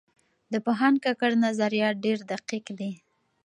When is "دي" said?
2.79-2.91